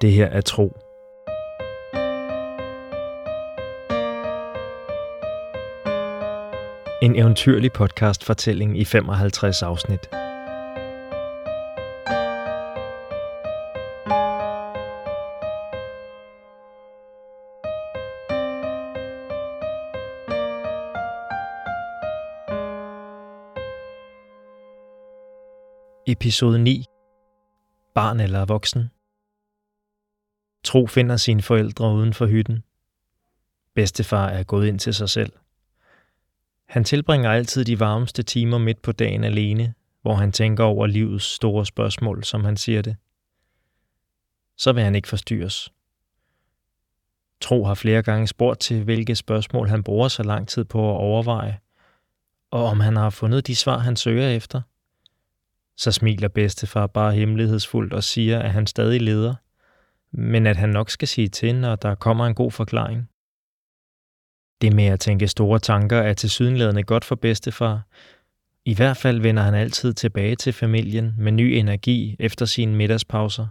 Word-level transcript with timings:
Det 0.00 0.12
her 0.12 0.26
er 0.26 0.40
tro. 0.40 0.76
En 7.02 7.16
eventyrlig 7.16 7.72
podcast 7.72 8.24
fortælling 8.24 8.78
i 8.78 8.84
55 8.84 9.62
afsnit. 9.62 10.00
Episode 26.06 26.58
9. 26.58 26.84
Barn 27.94 28.20
eller 28.20 28.44
voksen? 28.44 28.90
Tro 30.68 30.86
finder 30.86 31.16
sine 31.16 31.42
forældre 31.42 31.92
uden 31.92 32.14
for 32.14 32.26
hytten. 32.26 32.64
Bedstefar 33.74 34.28
er 34.28 34.42
gået 34.42 34.66
ind 34.68 34.78
til 34.78 34.94
sig 34.94 35.08
selv. 35.08 35.32
Han 36.68 36.84
tilbringer 36.84 37.30
altid 37.30 37.64
de 37.64 37.80
varmeste 37.80 38.22
timer 38.22 38.58
midt 38.58 38.82
på 38.82 38.92
dagen 38.92 39.24
alene, 39.24 39.74
hvor 40.02 40.14
han 40.14 40.32
tænker 40.32 40.64
over 40.64 40.86
livets 40.86 41.24
store 41.24 41.66
spørgsmål, 41.66 42.24
som 42.24 42.44
han 42.44 42.56
siger 42.56 42.82
det. 42.82 42.96
Så 44.56 44.72
vil 44.72 44.82
han 44.82 44.94
ikke 44.94 45.08
forstyrres. 45.08 45.72
Tro 47.40 47.64
har 47.64 47.74
flere 47.74 48.02
gange 48.02 48.26
spurgt 48.26 48.60
til, 48.60 48.84
hvilke 48.84 49.14
spørgsmål 49.14 49.68
han 49.68 49.82
bruger 49.82 50.08
så 50.08 50.22
lang 50.22 50.48
tid 50.48 50.64
på 50.64 50.90
at 50.90 50.96
overveje, 50.96 51.58
og 52.50 52.64
om 52.64 52.80
han 52.80 52.96
har 52.96 53.10
fundet 53.10 53.46
de 53.46 53.56
svar, 53.56 53.78
han 53.78 53.96
søger 53.96 54.28
efter. 54.28 54.62
Så 55.76 55.92
smiler 55.92 56.28
bedstefar 56.28 56.86
bare 56.86 57.12
hemmelighedsfuldt 57.12 57.92
og 57.92 58.04
siger, 58.04 58.38
at 58.38 58.52
han 58.52 58.66
stadig 58.66 59.02
leder– 59.02 59.34
men 60.12 60.46
at 60.46 60.56
han 60.56 60.68
nok 60.68 60.90
skal 60.90 61.08
sige 61.08 61.28
til, 61.28 61.54
når 61.54 61.76
der 61.76 61.94
kommer 61.94 62.26
en 62.26 62.34
god 62.34 62.50
forklaring. 62.50 63.08
Det 64.60 64.74
med 64.74 64.84
at 64.84 65.00
tænke 65.00 65.28
store 65.28 65.58
tanker 65.58 65.98
er 65.98 66.12
til 66.12 66.30
sydenladende 66.30 66.82
godt 66.82 67.04
for 67.04 67.14
bedstefar. 67.14 67.82
I 68.64 68.74
hvert 68.74 68.96
fald 68.96 69.20
vender 69.20 69.42
han 69.42 69.54
altid 69.54 69.94
tilbage 69.94 70.36
til 70.36 70.52
familien 70.52 71.14
med 71.18 71.32
ny 71.32 71.42
energi 71.42 72.16
efter 72.18 72.46
sine 72.46 72.76
middagspauser. 72.76 73.46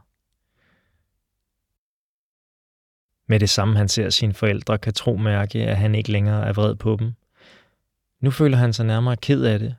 Med 3.29 3.39
det 3.39 3.49
samme 3.49 3.77
han 3.77 3.87
ser 3.87 4.09
sine 4.09 4.33
forældre, 4.33 4.77
kan 4.77 4.93
tro 4.93 5.15
mærke, 5.15 5.59
at 5.59 5.77
han 5.77 5.95
ikke 5.95 6.11
længere 6.11 6.47
er 6.47 6.53
vred 6.53 6.75
på 6.75 6.97
dem. 6.99 7.13
Nu 8.19 8.31
føler 8.31 8.57
han 8.57 8.73
sig 8.73 8.85
nærmere 8.85 9.17
ked 9.17 9.43
af 9.43 9.59
det, 9.59 9.75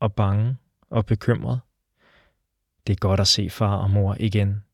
og 0.00 0.14
bange 0.14 0.56
og 0.90 1.06
bekymret. 1.06 1.60
Det 2.86 2.92
er 2.92 3.00
godt 3.00 3.20
at 3.20 3.28
se 3.28 3.50
far 3.50 3.76
og 3.76 3.90
mor 3.90 4.16
igen. 4.20 4.65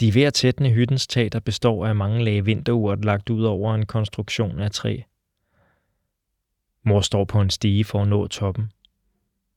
De 0.00 0.08
er 0.08 0.12
ved 0.12 0.22
at 0.22 0.34
tætne 0.34 0.70
hyttens 0.70 1.06
tag, 1.06 1.32
der 1.32 1.40
består 1.40 1.86
af 1.86 1.96
mange 1.96 2.24
lag 2.24 2.46
vinterurt 2.46 3.04
lagt 3.04 3.30
ud 3.30 3.44
over 3.44 3.74
en 3.74 3.86
konstruktion 3.86 4.60
af 4.60 4.70
træ. 4.70 5.00
Mor 6.84 7.00
står 7.00 7.24
på 7.24 7.40
en 7.40 7.50
stige 7.50 7.84
for 7.84 8.02
at 8.02 8.08
nå 8.08 8.26
toppen, 8.26 8.72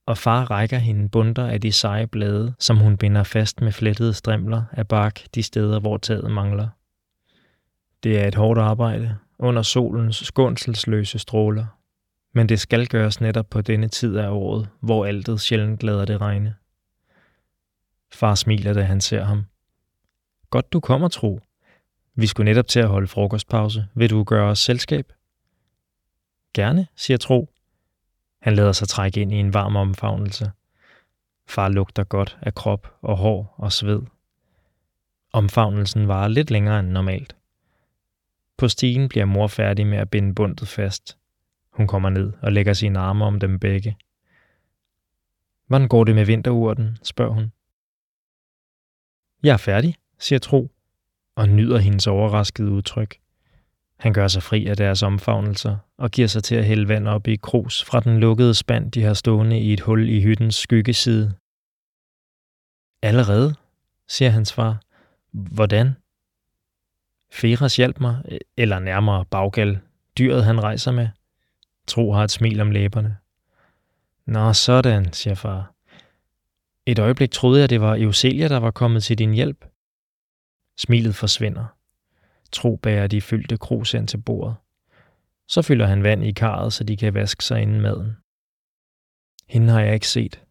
og 0.06 0.18
far 0.18 0.52
rækker 0.52 0.78
hende 0.78 1.10
bunter 1.10 1.48
af 1.48 1.62
de 1.62 1.72
seje 1.72 2.08
blade, 2.08 2.54
som 2.60 2.78
hun 2.78 2.98
binder 2.98 3.24
fast 3.24 3.62
med 3.62 3.72
flettede 3.72 4.14
strimler 4.14 4.64
af 4.72 4.88
bark 4.88 5.24
de 5.36 5.44
steder, 5.44 5.80
hvor 5.80 5.98
taget 5.98 6.32
mangler. 6.32 6.68
Det 8.04 8.20
er 8.20 8.28
et 8.28 8.36
hårdt 8.36 8.60
arbejde 8.60 9.18
under 9.40 9.62
solens 9.62 10.16
skånselsløse 10.16 11.20
stråler, 11.20 11.66
men 12.34 12.50
det 12.50 12.60
skal 12.60 12.88
gøres 12.88 13.22
netop 13.22 13.50
på 13.50 13.62
denne 13.62 13.88
tid 13.88 14.18
af 14.18 14.30
året, 14.30 14.70
hvor 14.80 15.06
altet 15.06 15.42
sjældent 15.42 15.84
lader 15.84 16.06
det 16.06 16.22
regne. 16.22 16.56
Far 18.14 18.36
smiler, 18.36 18.74
da 18.74 18.82
han 18.82 19.02
ser 19.02 19.24
ham. 19.24 19.46
Godt 20.53 20.74
du 20.74 20.80
kommer, 20.80 21.08
Tro. 21.08 21.40
Vi 22.16 22.28
skulle 22.28 22.52
netop 22.52 22.68
til 22.68 22.80
at 22.80 22.88
holde 22.88 23.08
frokostpause. 23.08 23.88
Vil 23.96 24.09
du 24.09 24.24
gøre 24.24 24.50
os 24.50 24.59
selskab? 24.59 25.14
Gerne, 26.53 26.88
siger 26.96 27.18
Tro. 27.18 27.53
Han 28.41 28.56
lader 28.56 28.72
sig 28.72 28.88
trække 28.88 29.22
ind 29.22 29.34
i 29.34 29.36
en 29.36 29.53
varm 29.53 29.75
omfavnelse. 29.75 30.52
Far 31.47 31.69
lugter 31.69 32.03
godt 32.03 32.38
af 32.41 32.53
krop 32.53 32.96
og 33.02 33.18
hår 33.18 33.56
og 33.58 33.72
sved. 33.72 34.02
Omfavnelsen 35.31 36.08
varer 36.08 36.28
lidt 36.28 36.52
længere 36.52 36.80
end 36.80 36.90
normalt. 36.90 37.35
På 38.58 38.68
stigen 38.68 39.09
bliver 39.09 39.25
mor 39.25 39.47
færdig 39.47 39.88
med 39.88 39.97
at 39.97 40.09
binde 40.09 40.35
bundet 40.35 40.68
fast. 40.68 41.18
Hun 41.72 41.88
kommer 41.88 42.09
ned 42.09 42.34
og 42.41 42.52
lægger 42.52 42.74
sine 42.74 43.00
arme 43.00 43.25
om 43.25 43.40
dem 43.40 43.59
begge. 43.59 43.97
Hvordan 45.68 45.88
går 45.88 46.03
det 46.03 46.16
med 46.16 46.25
vinterurten, 46.25 46.97
spørger 47.03 47.34
hun. 47.34 47.52
Jeg 49.44 49.53
er 49.53 49.58
færdig, 49.58 49.96
siger 50.19 50.40
Tro, 50.40 50.72
og 51.35 51.50
nyder 51.50 51.78
hendes 51.78 52.07
overraskede 52.07 52.72
udtryk. 52.72 53.18
Han 54.00 54.13
gør 54.13 54.28
sig 54.28 54.44
fri 54.44 54.68
af 54.68 54.78
deres 54.78 55.03
omfavnelser 55.03 55.78
og 55.97 56.12
giver 56.12 56.28
sig 56.28 56.44
til 56.44 56.56
at 56.56 56.66
hælde 56.66 56.88
vand 56.88 57.07
op 57.07 57.28
i 57.28 57.35
krus 57.35 57.84
fra 57.84 58.00
den 58.00 58.19
lukkede 58.19 58.53
spand, 58.53 58.91
de 58.91 59.03
har 59.03 59.13
stående 59.13 59.59
i 59.59 59.73
et 59.73 59.79
hul 59.79 60.09
i 60.09 60.22
hyttens 60.22 60.56
skyggeside. 60.56 61.34
Allerede, 63.02 63.56
siger 64.07 64.29
hans 64.29 64.53
far. 64.53 64.81
Hvordan? 65.31 65.96
Feras 67.31 67.75
hjælp 67.75 68.00
mig, 68.00 68.22
eller 68.57 68.79
nærmere 68.79 69.25
baggal, 69.25 69.79
dyret 70.18 70.46
han 70.46 70.63
rejser 70.63 70.91
med. 70.91 71.07
Tro 71.88 72.12
har 72.12 72.23
et 72.23 72.31
smil 72.31 72.62
om 72.62 72.72
læberne. 72.72 73.18
Nå, 74.25 74.53
sådan, 74.53 75.13
siger 75.13 75.35
far. 75.35 75.73
Et 76.85 77.00
øjeblik 77.00 77.31
troede 77.31 77.62
jeg, 77.62 77.69
det 77.69 77.81
var 77.81 77.96
Euselia, 77.96 78.47
der 78.47 78.57
var 78.57 78.72
kommet 78.72 79.03
til 79.03 79.18
din 79.18 79.34
hjælp. 79.34 79.66
Smilet 80.78 81.16
forsvinder. 81.16 81.66
Tro 82.51 82.75
bærer 82.75 83.07
de 83.07 83.22
fyldte 83.22 83.57
krus 83.57 83.94
ind 83.94 84.07
til 84.07 84.17
bordet. 84.17 84.56
Så 85.47 85.61
fylder 85.61 85.85
han 85.85 86.03
vand 86.03 86.23
i 86.23 86.31
karret, 86.31 86.73
så 86.73 86.84
de 86.84 86.97
kan 86.97 87.13
vaske 87.13 87.44
sig 87.44 87.61
inden 87.61 87.81
maden. 87.81 88.17
Hende 89.47 89.73
har 89.73 89.81
jeg 89.81 89.94
ikke 89.94 90.07
set. 90.07 90.44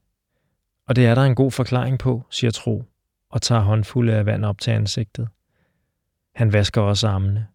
Og 0.88 0.96
det 0.96 1.06
er 1.06 1.14
der 1.14 1.22
en 1.22 1.34
god 1.34 1.50
forklaring 1.50 1.98
på, 1.98 2.26
siger 2.30 2.50
Tro, 2.50 2.84
og 3.30 3.42
tager 3.42 3.60
håndfulde 3.60 4.14
af 4.14 4.26
vand 4.26 4.44
op 4.44 4.58
til 4.58 4.70
ansigtet. 4.70 5.28
Han 6.34 6.52
vasker 6.52 6.80
også 6.80 7.08
armene. 7.08 7.46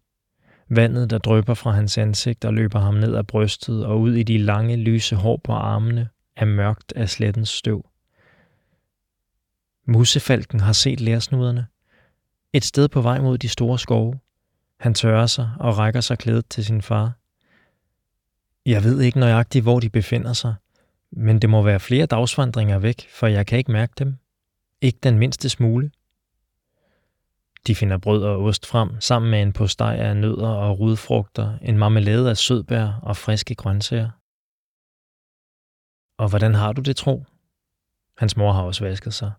Vandet, 0.68 1.10
der 1.10 1.18
drøber 1.18 1.54
fra 1.54 1.70
hans 1.70 1.98
ansigt 1.98 2.44
og 2.44 2.54
løber 2.54 2.78
ham 2.78 2.94
ned 2.94 3.16
ad 3.16 3.24
brystet 3.24 3.86
og 3.86 4.00
ud 4.00 4.14
i 4.14 4.22
de 4.22 4.38
lange, 4.38 4.76
lyse 4.76 5.16
hår 5.16 5.40
på 5.44 5.52
armene, 5.52 6.08
er 6.36 6.44
mørkt 6.44 6.92
af 6.96 7.08
slettens 7.08 7.48
støv. 7.48 7.88
Musefalken 9.86 10.60
har 10.60 10.72
set 10.72 11.00
lærsnuderne– 11.00 11.66
et 12.52 12.64
sted 12.64 12.88
på 12.88 13.00
vej 13.00 13.20
mod 13.20 13.38
de 13.38 13.48
store 13.48 13.78
skove. 13.78 14.20
Han 14.80 14.94
tørrer 14.94 15.26
sig 15.26 15.50
og 15.60 15.78
rækker 15.78 16.00
sig 16.00 16.18
klædet 16.18 16.48
til 16.48 16.64
sin 16.64 16.82
far. 16.82 17.12
Jeg 18.66 18.84
ved 18.84 19.00
ikke 19.00 19.18
nøjagtigt, 19.18 19.62
hvor 19.62 19.80
de 19.80 19.90
befinder 19.90 20.32
sig, 20.32 20.54
men 21.10 21.42
det 21.42 21.50
må 21.50 21.62
være 21.62 21.80
flere 21.80 22.06
dagsvandringer 22.06 22.78
væk, 22.78 23.08
for 23.10 23.26
jeg 23.26 23.46
kan 23.46 23.58
ikke 23.58 23.72
mærke 23.72 23.92
dem. 23.98 24.16
Ikke 24.80 24.98
den 25.02 25.18
mindste 25.18 25.48
smule. 25.48 25.90
De 27.66 27.74
finder 27.74 27.98
brød 27.98 28.24
og 28.24 28.44
ost 28.44 28.66
frem, 28.66 29.00
sammen 29.00 29.30
med 29.30 29.42
en 29.42 29.52
postej 29.52 29.96
af 29.96 30.16
nødder 30.16 30.48
og 30.48 30.78
rudfrugter, 30.78 31.58
en 31.62 31.78
marmelade 31.78 32.30
af 32.30 32.36
sødbær 32.36 33.00
og 33.02 33.16
friske 33.16 33.54
grøntsager. 33.54 34.10
Og 36.18 36.28
hvordan 36.28 36.54
har 36.54 36.72
du 36.72 36.80
det, 36.80 36.96
tro? 36.96 37.24
Hans 38.18 38.36
mor 38.36 38.52
har 38.52 38.62
også 38.62 38.84
vasket 38.84 39.14
sig. 39.14 39.32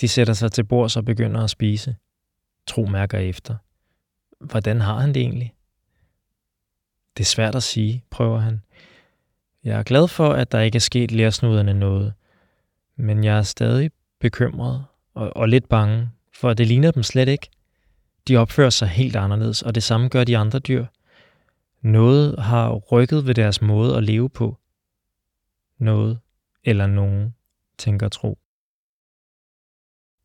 De 0.00 0.08
sætter 0.08 0.34
sig 0.34 0.52
til 0.52 0.64
bords 0.64 0.96
og 0.96 1.04
begynder 1.04 1.44
at 1.44 1.50
spise. 1.50 1.96
Tro 2.66 2.86
mærker 2.86 3.18
efter. 3.18 3.56
Hvordan 4.40 4.80
har 4.80 4.98
han 4.98 5.14
det 5.14 5.20
egentlig? 5.20 5.54
Det 7.16 7.22
er 7.22 7.26
svært 7.26 7.54
at 7.54 7.62
sige, 7.62 8.04
prøver 8.10 8.38
han. 8.38 8.62
Jeg 9.64 9.78
er 9.78 9.82
glad 9.82 10.08
for, 10.08 10.28
at 10.28 10.52
der 10.52 10.60
ikke 10.60 10.76
er 10.76 10.80
sket 10.80 11.10
lærsnuderne 11.10 11.74
noget, 11.74 12.14
men 12.96 13.24
jeg 13.24 13.38
er 13.38 13.42
stadig 13.42 13.90
bekymret 14.20 14.84
og, 15.14 15.36
og 15.36 15.48
lidt 15.48 15.68
bange, 15.68 16.10
for 16.34 16.54
det 16.54 16.66
ligner 16.66 16.90
dem 16.90 17.02
slet 17.02 17.28
ikke. 17.28 17.48
De 18.28 18.36
opfører 18.36 18.70
sig 18.70 18.88
helt 18.88 19.16
anderledes, 19.16 19.62
og 19.62 19.74
det 19.74 19.82
samme 19.82 20.08
gør 20.08 20.24
de 20.24 20.38
andre 20.38 20.58
dyr. 20.58 20.86
Noget 21.80 22.38
har 22.38 22.74
rykket 22.74 23.26
ved 23.26 23.34
deres 23.34 23.62
måde 23.62 23.96
at 23.96 24.04
leve 24.04 24.30
på. 24.30 24.58
Noget 25.78 26.18
eller 26.64 26.86
nogen, 26.86 27.34
tænker 27.78 28.08
Tro. 28.08 28.38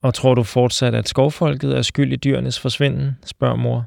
Og 0.02 0.14
tror 0.14 0.36
du 0.36 0.44
fortsat, 0.44 0.96
at 0.96 1.08
skovfolket 1.08 1.78
er 1.78 1.82
skyld 1.82 2.14
i 2.14 2.16
dyrenes 2.16 2.60
forsvinden, 2.60 3.18
spørger 3.26 3.56
mor. 3.56 3.86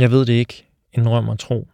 Jeg 0.00 0.10
ved 0.10 0.26
det 0.26 0.32
ikke, 0.32 0.68
indrømmer 0.92 1.34
tro. 1.34 1.68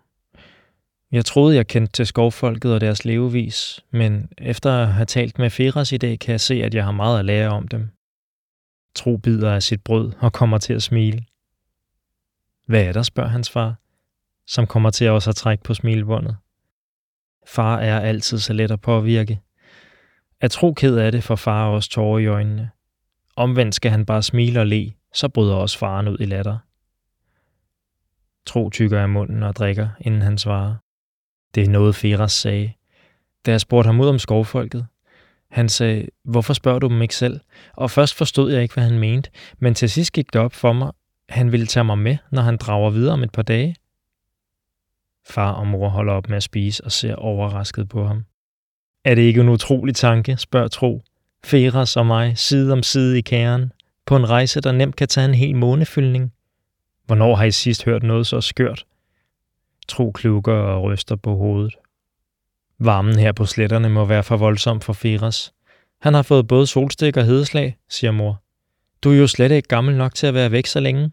Jeg 1.12 1.24
troede, 1.24 1.56
jeg 1.56 1.66
kendte 1.66 1.92
til 1.92 2.06
skovfolket 2.06 2.74
og 2.74 2.80
deres 2.80 3.04
levevis, 3.04 3.84
men 3.90 4.28
efter 4.38 4.72
at 4.72 4.88
have 4.88 5.06
talt 5.06 5.38
med 5.38 5.50
Feras 5.50 5.92
i 5.92 5.96
dag, 5.96 6.18
kan 6.18 6.32
jeg 6.32 6.40
se, 6.40 6.54
at 6.54 6.74
jeg 6.74 6.84
har 6.84 6.92
meget 6.92 7.18
at 7.18 7.24
lære 7.24 7.48
om 7.48 7.68
dem. 7.68 7.88
Tro 8.94 9.16
bider 9.16 9.54
af 9.54 9.62
sit 9.62 9.82
brød 9.82 10.12
og 10.20 10.32
kommer 10.32 10.58
til 10.58 10.72
at 10.72 10.82
smile. 10.82 11.24
Hvad 12.66 12.84
er 12.84 12.92
der, 12.92 13.02
spørger 13.02 13.30
hans 13.30 13.50
far, 13.50 13.74
som 14.46 14.66
kommer 14.66 14.90
til 14.90 15.10
også 15.10 15.30
at 15.30 15.36
trække 15.36 15.64
på 15.64 15.74
smilebåndet. 15.74 16.36
Far 17.46 17.78
er 17.78 18.00
altid 18.00 18.38
så 18.38 18.52
let 18.52 18.70
at 18.70 18.80
påvirke. 18.80 19.40
At 20.40 20.50
tro 20.50 20.72
ked 20.72 20.96
af 20.96 21.12
det, 21.12 21.24
for 21.24 21.36
far 21.36 21.68
også 21.68 21.90
tårer 21.90 22.18
i 22.18 22.26
øjnene. 22.26 22.70
Omvendt 23.38 23.74
skal 23.74 23.90
han 23.90 24.06
bare 24.06 24.22
smile 24.22 24.60
og 24.60 24.66
le, 24.66 24.92
så 25.14 25.28
bryder 25.28 25.54
også 25.54 25.78
faren 25.78 26.08
ud 26.08 26.16
i 26.20 26.24
latter. 26.24 26.58
Tro 28.46 28.70
tykker 28.70 29.00
af 29.00 29.08
munden 29.08 29.42
og 29.42 29.56
drikker, 29.56 29.88
inden 30.00 30.22
han 30.22 30.38
svarer. 30.38 30.74
Det 31.54 31.62
er 31.62 31.68
noget, 31.68 31.94
Feras 31.94 32.32
sagde. 32.32 32.72
Da 33.46 33.50
jeg 33.50 33.60
spurgte 33.60 33.86
ham 33.86 34.00
ud 34.00 34.08
om 34.08 34.18
skovfolket, 34.18 34.86
han 35.50 35.68
sagde, 35.68 36.06
hvorfor 36.24 36.52
spørger 36.52 36.78
du 36.78 36.88
dem 36.88 37.02
ikke 37.02 37.14
selv? 37.14 37.40
Og 37.72 37.90
først 37.90 38.14
forstod 38.14 38.52
jeg 38.52 38.62
ikke, 38.62 38.74
hvad 38.74 38.84
han 38.84 38.98
mente, 38.98 39.30
men 39.58 39.74
til 39.74 39.90
sidst 39.90 40.12
gik 40.12 40.32
det 40.32 40.40
op 40.40 40.52
for 40.52 40.72
mig, 40.72 40.92
han 41.28 41.52
ville 41.52 41.66
tage 41.66 41.84
mig 41.84 41.98
med, 41.98 42.16
når 42.32 42.42
han 42.42 42.56
drager 42.56 42.90
videre 42.90 43.12
om 43.12 43.22
et 43.22 43.32
par 43.32 43.42
dage. 43.42 43.76
Far 45.26 45.52
og 45.52 45.66
mor 45.66 45.88
holder 45.88 46.12
op 46.12 46.28
med 46.28 46.36
at 46.36 46.42
spise 46.42 46.84
og 46.84 46.92
ser 46.92 47.14
overrasket 47.14 47.88
på 47.88 48.06
ham. 48.06 48.24
Er 49.04 49.14
det 49.14 49.22
ikke 49.22 49.40
en 49.40 49.48
utrolig 49.48 49.94
tanke, 49.94 50.36
spørger 50.36 50.68
Tro. 50.68 51.02
Feras 51.48 51.96
og 51.96 52.06
mig 52.06 52.38
side 52.38 52.72
om 52.72 52.82
side 52.82 53.18
i 53.18 53.20
kæren, 53.20 53.72
på 54.06 54.16
en 54.16 54.30
rejse, 54.30 54.60
der 54.60 54.72
nemt 54.72 54.96
kan 54.96 55.08
tage 55.08 55.24
en 55.24 55.34
hel 55.34 55.56
månefyldning. 55.56 56.32
Hvornår 57.06 57.34
har 57.34 57.44
I 57.44 57.50
sidst 57.50 57.84
hørt 57.84 58.02
noget 58.02 58.26
så 58.26 58.40
skørt? 58.40 58.86
Tro 59.88 60.10
klukker 60.12 60.54
og 60.54 60.82
ryster 60.82 61.16
på 61.16 61.36
hovedet. 61.36 61.74
Varmen 62.78 63.18
her 63.18 63.32
på 63.32 63.46
sletterne 63.46 63.88
må 63.88 64.04
være 64.04 64.22
for 64.22 64.36
voldsom 64.36 64.80
for 64.80 64.92
Feras. 64.92 65.52
Han 66.00 66.14
har 66.14 66.22
fået 66.22 66.48
både 66.48 66.66
solstik 66.66 67.16
og 67.16 67.24
hedeslag, 67.24 67.78
siger 67.88 68.10
mor. 68.10 68.42
Du 69.02 69.10
er 69.10 69.16
jo 69.16 69.26
slet 69.26 69.52
ikke 69.52 69.68
gammel 69.68 69.96
nok 69.96 70.14
til 70.14 70.26
at 70.26 70.34
være 70.34 70.52
væk 70.52 70.66
så 70.66 70.80
længe. 70.80 71.10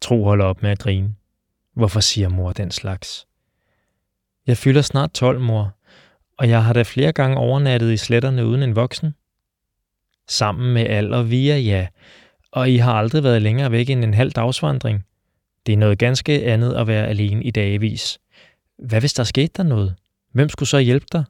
Tro 0.00 0.24
holder 0.24 0.44
op 0.44 0.62
med 0.62 0.70
at 0.70 0.78
grine. 0.78 1.14
Hvorfor 1.74 2.00
siger 2.00 2.28
mor 2.28 2.52
den 2.52 2.70
slags? 2.70 3.26
Jeg 4.46 4.56
fylder 4.56 4.82
snart 4.82 5.12
12, 5.12 5.40
mor, 5.40 5.76
og 6.42 6.48
jeg 6.48 6.64
har 6.64 6.72
da 6.72 6.82
flere 6.82 7.12
gange 7.12 7.36
overnattet 7.36 7.92
i 7.92 7.96
sletterne 7.96 8.46
uden 8.46 8.62
en 8.62 8.76
voksen. 8.76 9.14
Sammen 10.28 10.74
med 10.74 10.86
Al 10.86 11.12
og 11.12 11.30
Via, 11.30 11.58
ja, 11.58 11.88
og 12.52 12.70
I 12.70 12.76
har 12.76 12.92
aldrig 12.92 13.22
været 13.22 13.42
længere 13.42 13.72
væk 13.72 13.90
end 13.90 14.04
en 14.04 14.14
halv 14.14 14.32
dagsvandring. 14.32 15.04
Det 15.66 15.72
er 15.72 15.76
noget 15.76 15.98
ganske 15.98 16.46
andet 16.46 16.74
at 16.74 16.86
være 16.86 17.06
alene 17.06 17.44
i 17.44 17.50
dagevis. 17.50 18.18
Hvad 18.78 19.00
hvis 19.00 19.14
der 19.14 19.24
skete 19.24 19.52
der 19.56 19.62
noget? 19.62 19.94
Hvem 20.32 20.48
skulle 20.48 20.68
så 20.68 20.78
hjælpe 20.78 21.06
dig? 21.12 21.24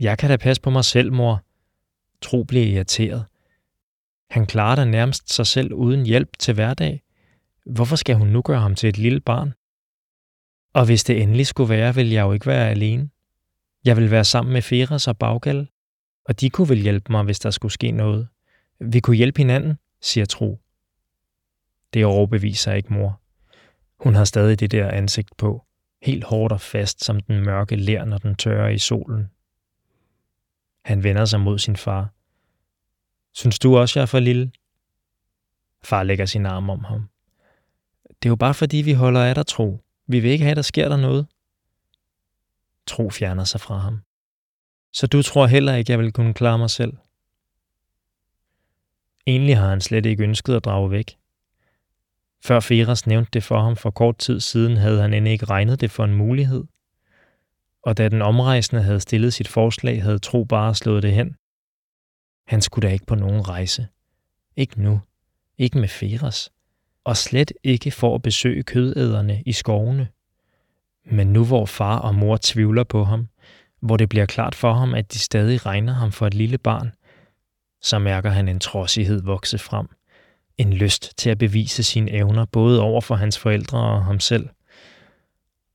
Jeg 0.00 0.18
kan 0.18 0.30
da 0.30 0.36
passe 0.36 0.62
på 0.62 0.70
mig 0.70 0.84
selv, 0.84 1.12
mor. 1.12 1.42
Tro 2.22 2.42
bliver 2.42 2.66
irriteret. 2.66 3.24
Han 4.30 4.46
klarer 4.46 4.76
da 4.76 4.84
nærmest 4.84 5.32
sig 5.32 5.46
selv 5.46 5.72
uden 5.72 6.06
hjælp 6.06 6.38
til 6.38 6.54
hverdag. 6.54 7.02
Hvorfor 7.66 7.96
skal 7.96 8.16
hun 8.16 8.28
nu 8.28 8.42
gøre 8.42 8.60
ham 8.60 8.74
til 8.74 8.88
et 8.88 8.98
lille 8.98 9.20
barn? 9.20 9.54
Og 10.74 10.86
hvis 10.86 11.04
det 11.04 11.22
endelig 11.22 11.46
skulle 11.46 11.68
være, 11.68 11.94
vil 11.94 12.10
jeg 12.10 12.22
jo 12.22 12.32
ikke 12.32 12.46
være 12.46 12.70
alene. 12.70 13.08
Jeg 13.84 13.96
vil 13.96 14.10
være 14.10 14.24
sammen 14.24 14.52
med 14.52 14.62
Feras 14.62 15.08
og 15.08 15.18
Baggal, 15.18 15.68
og 16.24 16.40
de 16.40 16.50
kunne 16.50 16.68
vel 16.68 16.82
hjælpe 16.82 17.12
mig, 17.12 17.24
hvis 17.24 17.38
der 17.38 17.50
skulle 17.50 17.72
ske 17.72 17.90
noget. 17.90 18.28
Vi 18.80 19.00
kunne 19.00 19.16
hjælpe 19.16 19.38
hinanden, 19.38 19.78
siger 20.02 20.26
Tro. 20.26 20.60
Det 21.94 22.04
overbeviser 22.04 22.72
ikke 22.72 22.92
mor. 22.92 23.20
Hun 24.00 24.14
har 24.14 24.24
stadig 24.24 24.60
det 24.60 24.70
der 24.70 24.90
ansigt 24.90 25.36
på, 25.36 25.64
helt 26.02 26.24
hårdt 26.24 26.52
og 26.52 26.60
fast 26.60 27.04
som 27.04 27.20
den 27.20 27.44
mørke 27.44 27.76
ler, 27.76 28.04
når 28.04 28.18
den 28.18 28.34
tørrer 28.34 28.68
i 28.68 28.78
solen. 28.78 29.30
Han 30.84 31.02
vender 31.02 31.24
sig 31.24 31.40
mod 31.40 31.58
sin 31.58 31.76
far. 31.76 32.12
Synes 33.34 33.58
du 33.58 33.78
også, 33.78 33.98
jeg 33.98 34.02
er 34.02 34.06
for 34.06 34.20
lille? 34.20 34.52
Far 35.82 36.02
lægger 36.02 36.26
sin 36.26 36.46
arm 36.46 36.70
om 36.70 36.84
ham. 36.84 37.08
Det 38.08 38.28
er 38.28 38.30
jo 38.30 38.36
bare 38.36 38.54
fordi, 38.54 38.76
vi 38.76 38.92
holder 38.92 39.24
af 39.24 39.34
dig, 39.34 39.46
Tro. 39.46 39.80
Vi 40.06 40.20
vil 40.20 40.30
ikke 40.30 40.44
have, 40.44 40.54
der 40.54 40.62
sker 40.62 40.88
der 40.88 40.96
noget. 40.96 41.26
Tro 42.88 43.10
fjerner 43.10 43.44
sig 43.44 43.60
fra 43.60 43.76
ham. 43.78 44.02
Så 44.92 45.06
du 45.06 45.22
tror 45.22 45.46
heller 45.46 45.74
ikke, 45.74 45.92
jeg 45.92 45.98
vil 45.98 46.12
kunne 46.12 46.34
klare 46.34 46.58
mig 46.58 46.70
selv? 46.70 46.92
Egentlig 49.26 49.56
har 49.56 49.68
han 49.68 49.80
slet 49.80 50.06
ikke 50.06 50.22
ønsket 50.22 50.54
at 50.54 50.64
drage 50.64 50.90
væk. 50.90 51.16
Før 52.44 52.60
Feras 52.60 53.06
nævnte 53.06 53.30
det 53.32 53.42
for 53.42 53.62
ham 53.62 53.76
for 53.76 53.90
kort 53.90 54.18
tid 54.18 54.40
siden, 54.40 54.76
havde 54.76 55.00
han 55.00 55.14
end 55.14 55.28
ikke 55.28 55.44
regnet 55.44 55.80
det 55.80 55.90
for 55.90 56.04
en 56.04 56.14
mulighed. 56.14 56.64
Og 57.82 57.96
da 57.96 58.08
den 58.08 58.22
omrejsende 58.22 58.82
havde 58.82 59.00
stillet 59.00 59.34
sit 59.34 59.48
forslag, 59.48 60.02
havde 60.02 60.18
Tro 60.18 60.44
bare 60.44 60.74
slået 60.74 61.02
det 61.02 61.12
hen. 61.12 61.36
Han 62.46 62.62
skulle 62.62 62.88
da 62.88 62.92
ikke 62.92 63.06
på 63.06 63.14
nogen 63.14 63.48
rejse. 63.48 63.88
Ikke 64.56 64.82
nu. 64.82 65.00
Ikke 65.58 65.78
med 65.78 65.88
Feras. 65.88 66.50
Og 67.04 67.16
slet 67.16 67.52
ikke 67.62 67.90
for 67.90 68.14
at 68.14 68.22
besøge 68.22 68.62
kødæderne 68.62 69.42
i 69.46 69.52
skovene. 69.52 70.08
Men 71.10 71.26
nu 71.26 71.44
hvor 71.44 71.66
far 71.66 71.98
og 71.98 72.14
mor 72.14 72.38
tvivler 72.42 72.84
på 72.84 73.04
ham, 73.04 73.28
hvor 73.80 73.96
det 73.96 74.08
bliver 74.08 74.26
klart 74.26 74.54
for 74.54 74.72
ham, 74.72 74.94
at 74.94 75.12
de 75.12 75.18
stadig 75.18 75.66
regner 75.66 75.92
ham 75.92 76.12
for 76.12 76.26
et 76.26 76.34
lille 76.34 76.58
barn, 76.58 76.92
så 77.82 77.98
mærker 77.98 78.30
han 78.30 78.48
en 78.48 78.60
trodsighed 78.60 79.22
vokse 79.22 79.58
frem. 79.58 79.88
En 80.58 80.72
lyst 80.72 81.18
til 81.18 81.30
at 81.30 81.38
bevise 81.38 81.82
sine 81.82 82.10
evner, 82.10 82.44
både 82.44 82.80
over 82.80 83.00
for 83.00 83.14
hans 83.14 83.38
forældre 83.38 83.78
og 83.78 84.04
ham 84.04 84.20
selv. 84.20 84.48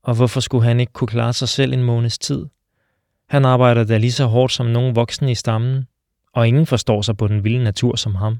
Og 0.03 0.15
hvorfor 0.15 0.39
skulle 0.39 0.63
han 0.63 0.79
ikke 0.79 0.93
kunne 0.93 1.07
klare 1.07 1.33
sig 1.33 1.49
selv 1.49 1.73
en 1.73 1.83
måneds 1.83 2.17
tid? 2.17 2.45
Han 3.29 3.45
arbejder 3.45 3.83
da 3.83 3.97
lige 3.97 4.11
så 4.11 4.25
hårdt 4.25 4.53
som 4.53 4.65
nogen 4.65 4.95
voksne 4.95 5.31
i 5.31 5.35
stammen, 5.35 5.87
og 6.33 6.47
ingen 6.47 6.65
forstår 6.65 7.01
sig 7.01 7.17
på 7.17 7.27
den 7.27 7.43
vilde 7.43 7.63
natur 7.63 7.95
som 7.95 8.15
ham. 8.15 8.39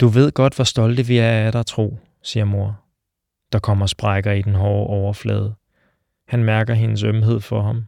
Du 0.00 0.08
ved 0.08 0.32
godt, 0.32 0.54
hvor 0.54 0.64
stolte 0.64 1.06
vi 1.06 1.18
er 1.18 1.30
af 1.30 1.52
dig, 1.52 1.66
tro, 1.66 1.98
siger 2.22 2.44
mor. 2.44 2.82
Der 3.52 3.58
kommer 3.58 3.86
sprækker 3.86 4.32
i 4.32 4.42
den 4.42 4.54
hårde 4.54 4.86
overflade. 4.86 5.54
Han 6.28 6.44
mærker 6.44 6.74
hendes 6.74 7.02
ømhed 7.02 7.40
for 7.40 7.62
ham. 7.62 7.84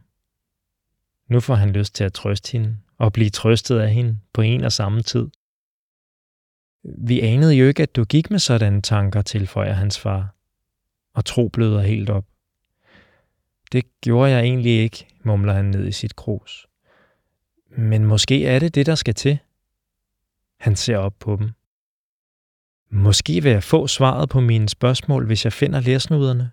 Nu 1.27 1.39
får 1.39 1.55
han 1.55 1.71
lyst 1.71 1.95
til 1.95 2.03
at 2.03 2.13
trøste 2.13 2.51
hende, 2.51 2.77
og 2.97 3.13
blive 3.13 3.29
trøstet 3.29 3.79
af 3.79 3.93
hende 3.93 4.19
på 4.33 4.41
en 4.41 4.63
og 4.63 4.71
samme 4.71 5.01
tid. 5.01 5.27
Vi 6.83 7.21
anede 7.21 7.53
jo 7.53 7.67
ikke, 7.67 7.83
at 7.83 7.95
du 7.95 8.03
gik 8.03 8.31
med 8.31 8.39
sådanne 8.39 8.81
tanker, 8.81 9.21
tilføjer 9.21 9.73
hans 9.73 9.99
far, 9.99 10.35
og 11.13 11.25
tro 11.25 11.47
bløder 11.47 11.81
helt 11.81 12.09
op. 12.09 12.25
Det 13.71 13.85
gjorde 14.01 14.31
jeg 14.31 14.43
egentlig 14.43 14.79
ikke, 14.79 15.07
mumler 15.23 15.53
han 15.53 15.65
ned 15.65 15.87
i 15.87 15.91
sit 15.91 16.15
krus. 16.15 16.67
Men 17.77 18.05
måske 18.05 18.45
er 18.45 18.59
det 18.59 18.75
det, 18.75 18.85
der 18.85 18.95
skal 18.95 19.13
til. 19.13 19.39
Han 20.59 20.75
ser 20.75 20.97
op 20.97 21.13
på 21.19 21.35
dem. 21.35 21.51
Måske 22.95 23.43
vil 23.43 23.51
jeg 23.51 23.63
få 23.63 23.87
svaret 23.87 24.29
på 24.29 24.39
mine 24.39 24.69
spørgsmål, 24.69 25.25
hvis 25.25 25.45
jeg 25.45 25.53
finder 25.53 25.79
lærsnuderne. 25.79 26.51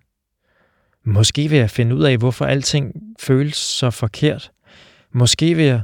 Måske 1.04 1.48
vil 1.48 1.58
jeg 1.58 1.70
finde 1.70 1.96
ud 1.96 2.02
af, 2.02 2.16
hvorfor 2.16 2.44
alting 2.44 2.94
føles 3.20 3.56
så 3.56 3.90
forkert. 3.90 4.52
Måske 5.12 5.54
vil 5.54 5.64
jeg... 5.64 5.82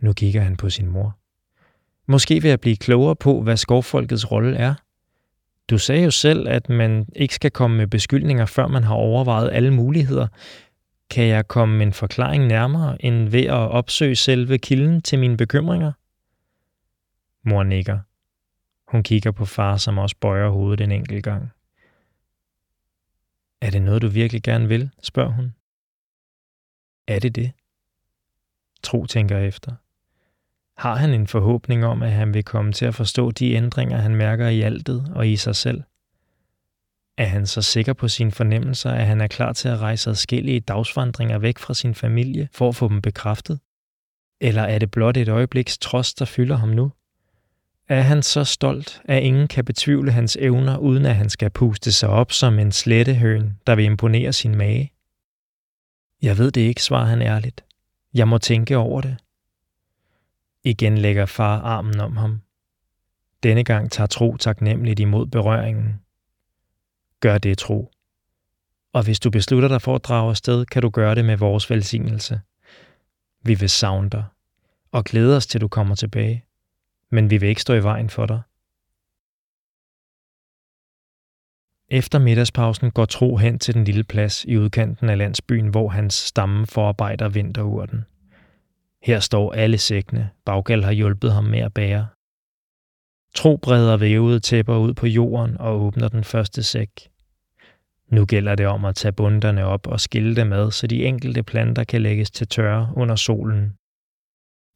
Nu 0.00 0.12
kigger 0.12 0.40
han 0.40 0.56
på 0.56 0.70
sin 0.70 0.88
mor. 0.88 1.18
Måske 2.06 2.42
vil 2.42 2.48
jeg 2.48 2.60
blive 2.60 2.76
klogere 2.76 3.16
på, 3.16 3.42
hvad 3.42 3.56
skovfolkets 3.56 4.30
rolle 4.30 4.56
er. 4.56 4.74
Du 5.70 5.78
sagde 5.78 6.04
jo 6.04 6.10
selv, 6.10 6.48
at 6.48 6.68
man 6.68 7.06
ikke 7.16 7.34
skal 7.34 7.50
komme 7.50 7.76
med 7.76 7.86
beskyldninger, 7.86 8.46
før 8.46 8.66
man 8.66 8.84
har 8.84 8.94
overvejet 8.94 9.50
alle 9.52 9.70
muligheder. 9.70 10.26
Kan 11.10 11.24
jeg 11.24 11.48
komme 11.48 11.82
en 11.82 11.92
forklaring 11.92 12.46
nærmere, 12.46 13.04
end 13.04 13.28
ved 13.28 13.44
at 13.44 13.70
opsøge 13.70 14.16
selve 14.16 14.58
kilden 14.58 15.02
til 15.02 15.18
mine 15.18 15.36
bekymringer? 15.36 15.92
Mor 17.44 17.62
nikker. 17.62 17.98
Hun 18.92 19.02
kigger 19.02 19.30
på 19.30 19.44
far, 19.44 19.76
som 19.76 19.98
også 19.98 20.16
bøjer 20.20 20.48
hovedet 20.48 20.80
en 20.80 20.92
enkelt 20.92 21.24
gang. 21.24 21.50
Er 23.60 23.70
det 23.70 23.82
noget, 23.82 24.02
du 24.02 24.08
virkelig 24.08 24.42
gerne 24.42 24.68
vil? 24.68 24.90
spørger 25.02 25.32
hun. 25.32 25.54
Er 27.08 27.18
det 27.18 27.36
det? 27.36 27.52
Tro 28.82 29.06
tænker 29.06 29.38
efter. 29.38 29.72
Har 30.80 30.94
han 30.94 31.10
en 31.10 31.26
forhåbning 31.26 31.84
om, 31.84 32.02
at 32.02 32.12
han 32.12 32.34
vil 32.34 32.44
komme 32.44 32.72
til 32.72 32.84
at 32.84 32.94
forstå 32.94 33.30
de 33.30 33.52
ændringer, 33.52 33.98
han 33.98 34.16
mærker 34.16 34.48
i 34.48 34.60
altet 34.60 35.12
og 35.14 35.28
i 35.28 35.36
sig 35.36 35.56
selv? 35.56 35.82
Er 37.18 37.26
han 37.26 37.46
så 37.46 37.62
sikker 37.62 37.92
på 37.92 38.08
sine 38.08 38.32
fornemmelser, 38.32 38.90
at 38.90 39.06
han 39.06 39.20
er 39.20 39.26
klar 39.26 39.52
til 39.52 39.68
at 39.68 39.78
rejse 39.78 40.10
adskillige 40.10 40.60
dagsvandringer 40.60 41.38
væk 41.38 41.58
fra 41.58 41.74
sin 41.74 41.94
familie 41.94 42.48
for 42.52 42.68
at 42.68 42.76
få 42.76 42.88
dem 42.88 43.02
bekræftet? 43.02 43.60
Eller 44.40 44.62
er 44.62 44.78
det 44.78 44.90
blot 44.90 45.16
et 45.16 45.28
øjebliks 45.28 45.78
trods, 45.78 46.14
der 46.14 46.24
fylder 46.24 46.56
ham 46.56 46.68
nu? 46.68 46.92
Er 47.92 48.00
han 48.00 48.22
så 48.22 48.44
stolt, 48.44 49.02
at 49.04 49.22
ingen 49.22 49.48
kan 49.48 49.64
betvivle 49.64 50.12
hans 50.12 50.36
evner, 50.40 50.78
uden 50.78 51.06
at 51.06 51.16
han 51.16 51.30
skal 51.30 51.50
puste 51.50 51.92
sig 51.92 52.08
op 52.08 52.32
som 52.32 52.58
en 52.58 52.72
slettehøn, 52.72 53.58
der 53.66 53.74
vil 53.74 53.84
imponere 53.84 54.32
sin 54.32 54.56
mage? 54.56 54.92
Jeg 56.22 56.38
ved 56.38 56.50
det 56.50 56.60
ikke, 56.60 56.82
svarer 56.82 57.04
han 57.04 57.22
ærligt. 57.22 57.64
Jeg 58.14 58.28
må 58.28 58.38
tænke 58.38 58.76
over 58.76 59.00
det. 59.00 59.16
Igen 60.64 60.98
lægger 60.98 61.26
far 61.26 61.60
armen 61.60 62.00
om 62.00 62.16
ham. 62.16 62.40
Denne 63.42 63.64
gang 63.64 63.90
tager 63.90 64.06
Tro 64.06 64.36
taknemmeligt 64.36 65.00
imod 65.00 65.26
berøringen. 65.26 66.00
Gør 67.20 67.38
det, 67.38 67.58
Tro. 67.58 67.90
Og 68.92 69.04
hvis 69.04 69.20
du 69.20 69.30
beslutter 69.30 69.68
dig 69.68 69.82
for 69.82 69.94
at 69.94 70.04
drage 70.04 70.30
afsted, 70.30 70.66
kan 70.66 70.82
du 70.82 70.90
gøre 70.90 71.14
det 71.14 71.24
med 71.24 71.36
vores 71.36 71.70
velsignelse. 71.70 72.40
Vi 73.42 73.54
vil 73.54 73.70
savne 73.70 74.10
dig 74.10 74.24
og 74.92 75.04
glæde 75.04 75.36
os 75.36 75.46
til 75.46 75.60
du 75.60 75.68
kommer 75.68 75.94
tilbage 75.94 76.44
men 77.12 77.30
vi 77.30 77.36
vil 77.36 77.48
ikke 77.48 77.60
stå 77.60 77.74
i 77.74 77.82
vejen 77.82 78.10
for 78.10 78.26
dig. 78.26 78.40
Efter 81.88 82.18
middagspausen 82.18 82.90
går 82.90 83.04
Tro 83.04 83.36
hen 83.36 83.58
til 83.58 83.74
den 83.74 83.84
lille 83.84 84.04
plads 84.04 84.44
i 84.44 84.56
udkanten 84.56 85.08
af 85.08 85.18
landsbyen, 85.18 85.68
hvor 85.68 85.88
hans 85.88 86.14
stamme 86.14 86.66
forarbejder 86.66 87.28
vinterurten. 87.28 88.04
Her 89.02 89.20
står 89.20 89.52
alle 89.52 89.78
sækkene. 89.78 90.30
Baggal 90.44 90.84
har 90.84 90.92
hjulpet 90.92 91.32
ham 91.32 91.44
med 91.44 91.58
at 91.58 91.74
bære. 91.74 92.08
Tro 93.34 93.56
breder 93.56 93.96
vævede 93.96 94.40
tæpper 94.40 94.76
ud 94.76 94.94
på 94.94 95.06
jorden 95.06 95.56
og 95.58 95.80
åbner 95.80 96.08
den 96.08 96.24
første 96.24 96.62
sæk. 96.62 96.90
Nu 98.08 98.26
gælder 98.26 98.54
det 98.54 98.66
om 98.66 98.84
at 98.84 98.94
tage 98.94 99.12
bunderne 99.12 99.64
op 99.64 99.86
og 99.86 100.00
skille 100.00 100.36
dem 100.36 100.52
ad, 100.52 100.70
så 100.70 100.86
de 100.86 101.04
enkelte 101.04 101.42
planter 101.42 101.84
kan 101.84 102.02
lægges 102.02 102.30
til 102.30 102.48
tørre 102.48 102.92
under 102.96 103.16
solen. 103.16 103.76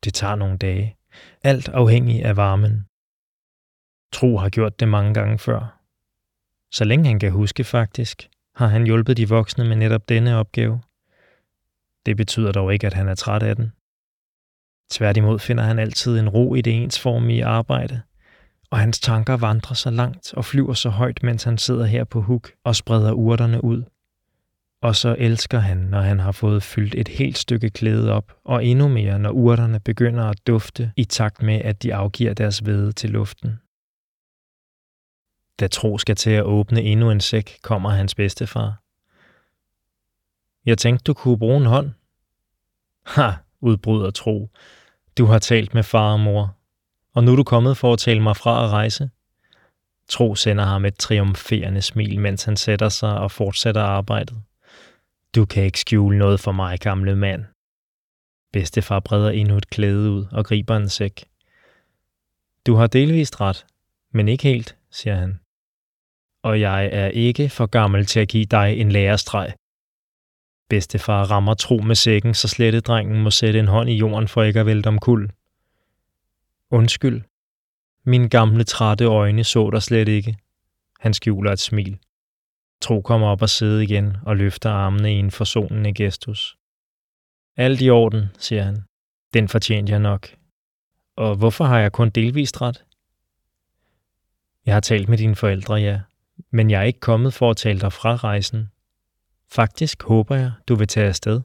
Det 0.04 0.14
tager 0.14 0.34
nogle 0.34 0.58
dage, 0.58 0.95
alt 1.42 1.68
afhængig 1.68 2.24
af 2.24 2.36
varmen. 2.36 2.86
Tro 4.12 4.36
har 4.36 4.48
gjort 4.48 4.80
det 4.80 4.88
mange 4.88 5.14
gange 5.14 5.38
før. 5.38 5.80
Så 6.70 6.84
længe 6.84 7.06
han 7.06 7.18
kan 7.18 7.32
huske 7.32 7.64
faktisk, 7.64 8.28
har 8.54 8.66
han 8.66 8.84
hjulpet 8.84 9.16
de 9.16 9.28
voksne 9.28 9.64
med 9.64 9.76
netop 9.76 10.08
denne 10.08 10.36
opgave. 10.36 10.80
Det 12.06 12.16
betyder 12.16 12.52
dog 12.52 12.72
ikke, 12.72 12.86
at 12.86 12.94
han 12.94 13.08
er 13.08 13.14
træt 13.14 13.42
af 13.42 13.56
den. 13.56 13.72
Tværtimod 14.90 15.38
finder 15.38 15.64
han 15.64 15.78
altid 15.78 16.18
en 16.18 16.28
ro 16.28 16.54
i 16.54 16.60
det 16.60 16.82
ensformige 16.82 17.44
arbejde, 17.44 18.00
og 18.70 18.78
hans 18.78 19.00
tanker 19.00 19.36
vandrer 19.36 19.74
så 19.74 19.90
langt 19.90 20.34
og 20.34 20.44
flyver 20.44 20.72
så 20.72 20.88
højt, 20.88 21.22
mens 21.22 21.44
han 21.44 21.58
sidder 21.58 21.84
her 21.84 22.04
på 22.04 22.20
huk 22.20 22.52
og 22.64 22.76
spreder 22.76 23.12
urterne 23.12 23.64
ud. 23.64 23.82
Og 24.86 24.96
så 24.96 25.16
elsker 25.18 25.58
han, 25.58 25.76
når 25.76 26.00
han 26.00 26.20
har 26.20 26.32
fået 26.32 26.62
fyldt 26.62 26.94
et 26.94 27.08
helt 27.08 27.38
stykke 27.38 27.70
klæde 27.70 28.12
op, 28.12 28.32
og 28.44 28.64
endnu 28.64 28.88
mere, 28.88 29.18
når 29.18 29.30
urterne 29.30 29.80
begynder 29.80 30.24
at 30.24 30.46
dufte 30.46 30.92
i 30.96 31.04
takt 31.04 31.42
med, 31.42 31.60
at 31.60 31.82
de 31.82 31.94
afgiver 31.94 32.34
deres 32.34 32.66
væde 32.66 32.92
til 32.92 33.10
luften. 33.10 33.60
Da 35.60 35.66
Tro 35.66 35.98
skal 35.98 36.16
til 36.16 36.30
at 36.30 36.44
åbne 36.44 36.82
endnu 36.82 37.10
en 37.10 37.20
sæk, 37.20 37.58
kommer 37.62 37.90
hans 37.90 38.14
bedstefar. 38.14 38.82
Jeg 40.66 40.78
tænkte, 40.78 41.04
du 41.04 41.14
kunne 41.14 41.38
bruge 41.38 41.56
en 41.56 41.66
hånd. 41.66 41.90
Ha, 43.06 43.32
udbryder 43.60 44.10
Tro. 44.10 44.50
Du 45.18 45.26
har 45.26 45.38
talt 45.38 45.74
med 45.74 45.82
far 45.82 46.12
og 46.12 46.20
mor, 46.20 46.56
og 47.14 47.24
nu 47.24 47.32
er 47.32 47.36
du 47.36 47.44
kommet 47.44 47.76
for 47.76 47.92
at 47.92 47.98
tale 47.98 48.22
mig 48.22 48.36
fra 48.36 48.64
at 48.64 48.70
rejse. 48.70 49.10
Tro 50.08 50.34
sender 50.34 50.64
ham 50.64 50.84
et 50.84 50.98
triumferende 50.98 51.82
smil, 51.82 52.20
mens 52.20 52.44
han 52.44 52.56
sætter 52.56 52.88
sig 52.88 53.18
og 53.18 53.30
fortsætter 53.30 53.82
arbejdet. 53.82 54.42
Du 55.36 55.44
kan 55.44 55.64
ikke 55.64 55.80
skjule 55.80 56.18
noget 56.18 56.40
for 56.40 56.52
mig, 56.52 56.80
gamle 56.80 57.16
mand. 57.16 57.44
Bedstefar 58.52 59.00
breder 59.00 59.30
endnu 59.30 59.56
et 59.56 59.70
klæde 59.70 60.10
ud 60.10 60.26
og 60.32 60.44
griber 60.44 60.76
en 60.76 60.88
sæk. 60.88 61.24
Du 62.66 62.74
har 62.74 62.86
delvist 62.86 63.40
ret, 63.40 63.66
men 64.12 64.28
ikke 64.28 64.42
helt, 64.42 64.76
siger 64.90 65.16
han. 65.16 65.40
Og 66.42 66.60
jeg 66.60 66.90
er 66.92 67.08
ikke 67.08 67.48
for 67.48 67.66
gammel 67.66 68.06
til 68.06 68.20
at 68.20 68.28
give 68.28 68.44
dig 68.44 68.76
en 68.80 68.92
lærestreg. 68.92 69.54
Bedstefar 70.68 71.24
rammer 71.24 71.54
tro 71.54 71.76
med 71.76 71.94
sækken, 71.94 72.34
så 72.34 72.48
slette 72.48 72.80
drengen 72.80 73.22
må 73.22 73.30
sætte 73.30 73.58
en 73.58 73.68
hånd 73.68 73.90
i 73.90 73.96
jorden 73.96 74.28
for 74.28 74.42
ikke 74.42 74.60
at 74.60 74.66
vælte 74.66 74.88
om 74.88 74.98
kul. 74.98 75.30
Undskyld. 76.70 77.22
Min 78.04 78.28
gamle 78.28 78.64
trætte 78.64 79.04
øjne 79.04 79.44
så 79.44 79.70
der 79.72 79.80
slet 79.80 80.08
ikke. 80.08 80.36
Han 81.00 81.14
skjuler 81.14 81.52
et 81.52 81.60
smil. 81.60 81.98
Tro 82.80 83.00
kommer 83.00 83.26
op 83.28 83.42
og 83.42 83.48
sidder 83.48 83.80
igen 83.80 84.16
og 84.22 84.36
løfter 84.36 84.70
armene 84.70 85.14
i 85.14 85.18
en 85.18 85.30
forsonende 85.30 85.94
gestus. 85.94 86.56
Alt 87.56 87.82
i 87.82 87.90
orden, 87.90 88.24
siger 88.38 88.62
han. 88.62 88.84
Den 89.34 89.48
fortjente 89.48 89.92
jeg 89.92 90.00
nok. 90.00 90.28
Og 91.16 91.36
hvorfor 91.36 91.64
har 91.64 91.78
jeg 91.78 91.92
kun 91.92 92.10
delvist 92.10 92.62
ret? 92.62 92.84
Jeg 94.66 94.74
har 94.74 94.80
talt 94.80 95.08
med 95.08 95.18
dine 95.18 95.36
forældre, 95.36 95.74
ja. 95.74 96.00
Men 96.50 96.70
jeg 96.70 96.80
er 96.80 96.84
ikke 96.84 97.00
kommet 97.00 97.34
for 97.34 97.50
at 97.50 97.56
tale 97.56 97.80
dig 97.80 97.92
fra 97.92 98.16
rejsen. 98.16 98.70
Faktisk 99.48 100.02
håber 100.02 100.36
jeg, 100.36 100.52
du 100.68 100.74
vil 100.74 100.88
tage 100.88 101.08
afsted. 101.08 101.40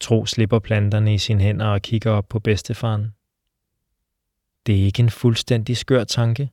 Tro 0.00 0.26
slipper 0.26 0.58
planterne 0.58 1.14
i 1.14 1.18
sine 1.18 1.42
hænder 1.42 1.66
og 1.66 1.82
kigger 1.82 2.10
op 2.10 2.28
på 2.28 2.38
bedstefaren. 2.38 3.14
Det 4.66 4.80
er 4.80 4.84
ikke 4.84 5.00
en 5.00 5.10
fuldstændig 5.10 5.76
skør 5.76 6.04
tanke. 6.04 6.50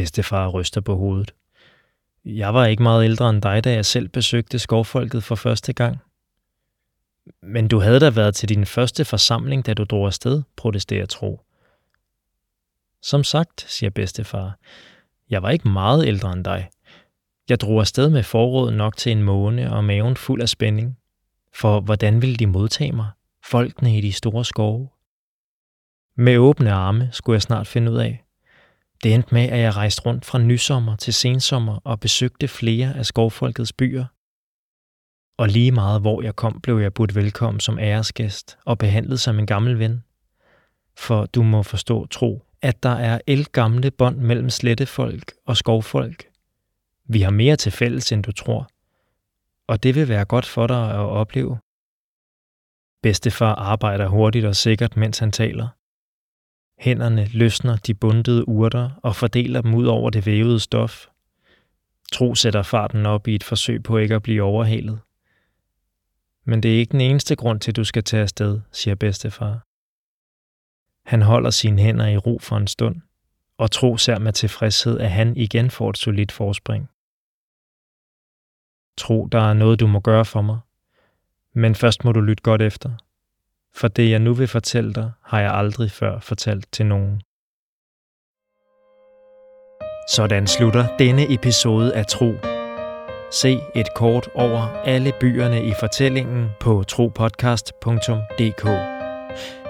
Bedstefar 0.00 0.48
ryster 0.48 0.80
på 0.80 0.96
hovedet. 0.96 1.34
Jeg 2.24 2.54
var 2.54 2.66
ikke 2.66 2.82
meget 2.82 3.04
ældre 3.04 3.30
end 3.30 3.42
dig, 3.42 3.64
da 3.64 3.72
jeg 3.72 3.84
selv 3.84 4.08
besøgte 4.08 4.58
skovfolket 4.58 5.24
for 5.24 5.34
første 5.34 5.72
gang. 5.72 5.98
Men 7.42 7.68
du 7.68 7.80
havde 7.80 8.00
da 8.00 8.10
været 8.10 8.34
til 8.34 8.48
din 8.48 8.66
første 8.66 9.04
forsamling, 9.04 9.66
da 9.66 9.74
du 9.74 9.84
drog 9.84 10.06
afsted, 10.06 10.42
protesterer 10.56 11.06
Tro. 11.06 11.40
Som 13.02 13.24
sagt, 13.24 13.64
siger 13.68 13.90
bedstefar, 13.90 14.58
jeg 15.30 15.42
var 15.42 15.50
ikke 15.50 15.68
meget 15.68 16.06
ældre 16.06 16.32
end 16.32 16.44
dig. 16.44 16.70
Jeg 17.48 17.60
drog 17.60 17.80
afsted 17.80 18.10
med 18.10 18.22
forråd 18.22 18.70
nok 18.70 18.96
til 18.96 19.12
en 19.12 19.22
måne 19.22 19.72
og 19.72 19.84
maven 19.84 20.16
fuld 20.16 20.42
af 20.42 20.48
spænding. 20.48 20.98
For 21.54 21.80
hvordan 21.80 22.22
ville 22.22 22.36
de 22.36 22.46
modtage 22.46 22.92
mig, 22.92 23.10
folkene 23.44 23.98
i 23.98 24.00
de 24.00 24.12
store 24.12 24.44
skove? 24.44 24.88
Med 26.16 26.38
åbne 26.38 26.72
arme 26.72 27.08
skulle 27.12 27.34
jeg 27.34 27.42
snart 27.42 27.66
finde 27.66 27.92
ud 27.92 27.96
af. 27.96 28.24
Det 29.04 29.14
endte 29.14 29.34
med, 29.34 29.42
at 29.42 29.58
jeg 29.58 29.76
rejste 29.76 30.02
rundt 30.02 30.24
fra 30.24 30.38
nysommer 30.38 30.96
til 30.96 31.14
sensommer 31.14 31.76
og 31.84 32.00
besøgte 32.00 32.48
flere 32.48 32.96
af 32.96 33.06
skovfolkets 33.06 33.72
byer. 33.72 34.04
Og 35.38 35.48
lige 35.48 35.72
meget 35.72 36.00
hvor 36.00 36.22
jeg 36.22 36.36
kom, 36.36 36.60
blev 36.60 36.78
jeg 36.78 36.94
budt 36.94 37.14
velkommen 37.14 37.60
som 37.60 37.78
æresgæst 37.78 38.58
og 38.64 38.78
behandlet 38.78 39.20
som 39.20 39.38
en 39.38 39.46
gammel 39.46 39.78
ven. 39.78 40.04
For 40.96 41.26
du 41.26 41.42
må 41.42 41.62
forstå, 41.62 42.06
tro, 42.06 42.44
at 42.62 42.82
der 42.82 42.90
er 42.90 43.20
elgamle 43.26 43.90
bånd 43.90 44.16
mellem 44.16 44.50
slettefolk 44.50 45.32
og 45.46 45.56
skovfolk. 45.56 46.24
Vi 47.04 47.20
har 47.20 47.30
mere 47.30 47.56
til 47.56 47.72
fælles, 47.72 48.12
end 48.12 48.24
du 48.24 48.32
tror. 48.32 48.68
Og 49.66 49.82
det 49.82 49.94
vil 49.94 50.08
være 50.08 50.24
godt 50.24 50.46
for 50.46 50.66
dig 50.66 50.90
at 50.90 51.00
opleve. 51.00 51.58
Bedstefar 53.02 53.54
arbejder 53.54 54.08
hurtigt 54.08 54.46
og 54.46 54.56
sikkert, 54.56 54.96
mens 54.96 55.18
han 55.18 55.32
taler. 55.32 55.68
Hænderne 56.80 57.24
løsner 57.24 57.76
de 57.76 57.94
bundede 57.94 58.48
urter 58.48 58.90
og 59.02 59.16
fordeler 59.16 59.60
dem 59.60 59.74
ud 59.74 59.86
over 59.86 60.10
det 60.10 60.26
vævede 60.26 60.60
stof. 60.60 61.06
Tro 62.12 62.34
sætter 62.34 62.62
farten 62.62 63.06
op 63.06 63.28
i 63.28 63.34
et 63.34 63.44
forsøg 63.44 63.82
på 63.82 63.98
ikke 63.98 64.14
at 64.14 64.22
blive 64.22 64.42
overhalet. 64.42 65.00
Men 66.44 66.62
det 66.62 66.74
er 66.74 66.78
ikke 66.78 66.92
den 66.92 67.00
eneste 67.00 67.36
grund 67.36 67.60
til, 67.60 67.70
at 67.70 67.76
du 67.76 67.84
skal 67.84 68.04
tage 68.04 68.22
afsted, 68.22 68.60
siger 68.72 68.94
bedstefar. 68.94 69.66
Han 71.10 71.22
holder 71.22 71.50
sine 71.50 71.82
hænder 71.82 72.06
i 72.06 72.16
ro 72.16 72.38
for 72.38 72.56
en 72.56 72.66
stund, 72.66 73.00
og 73.58 73.70
Tro 73.70 73.96
ser 73.96 74.18
med 74.18 74.32
tilfredshed, 74.32 74.98
at 74.98 75.10
han 75.10 75.36
igen 75.36 75.70
får 75.70 75.90
et 75.90 75.98
solidt 75.98 76.32
forspring. 76.32 76.90
Tro, 78.96 79.26
der 79.26 79.40
er 79.40 79.54
noget, 79.54 79.80
du 79.80 79.86
må 79.86 80.00
gøre 80.00 80.24
for 80.24 80.42
mig, 80.42 80.58
men 81.54 81.74
først 81.74 82.04
må 82.04 82.12
du 82.12 82.20
lytte 82.20 82.42
godt 82.42 82.62
efter– 82.62 82.90
for 83.74 83.88
det 83.88 84.10
jeg 84.10 84.18
nu 84.18 84.34
vil 84.34 84.48
fortælle 84.48 84.92
dig, 84.92 85.10
har 85.24 85.40
jeg 85.40 85.54
aldrig 85.54 85.90
før 85.90 86.20
fortalt 86.20 86.72
til 86.72 86.86
nogen. 86.86 87.20
Sådan 90.08 90.46
slutter 90.46 90.96
denne 90.98 91.34
episode 91.34 91.94
af 91.94 92.06
Tro. 92.06 92.32
Se 93.32 93.60
et 93.74 93.94
kort 93.96 94.28
over 94.34 94.82
alle 94.84 95.12
byerne 95.20 95.64
i 95.64 95.72
fortællingen 95.80 96.48
på 96.60 96.84
tropodcast.dk. 96.88 98.64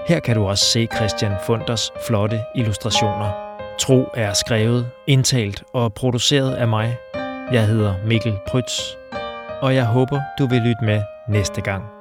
Her 0.07 0.19
kan 0.19 0.35
du 0.35 0.43
også 0.43 0.65
se 0.65 0.87
Christian 0.95 1.31
Funders 1.45 1.91
flotte 2.07 2.39
illustrationer. 2.55 3.31
Tro 3.79 4.05
er 4.13 4.33
skrevet, 4.33 4.89
indtalt 5.07 5.63
og 5.73 5.93
produceret 5.93 6.53
af 6.53 6.67
mig. 6.67 6.97
Jeg 7.51 7.67
hedder 7.67 8.05
Mikkel 8.05 8.37
Prytz, 8.47 8.81
og 9.61 9.75
jeg 9.75 9.85
håber, 9.85 10.21
du 10.39 10.47
vil 10.47 10.61
lytte 10.61 10.85
med 10.85 11.01
næste 11.29 11.61
gang. 11.61 12.00